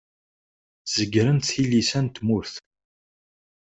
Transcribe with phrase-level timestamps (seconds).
[0.93, 2.53] Zegrent tilisa n tmurt.